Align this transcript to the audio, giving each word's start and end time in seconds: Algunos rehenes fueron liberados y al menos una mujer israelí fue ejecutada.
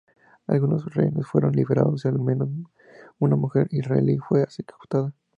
Algunos 0.47 0.83
rehenes 0.95 1.27
fueron 1.27 1.51
liberados 1.51 2.05
y 2.05 2.07
al 2.07 2.19
menos 2.19 2.49
una 3.19 3.35
mujer 3.35 3.67
israelí 3.69 4.17
fue 4.17 4.41
ejecutada. 4.41 5.13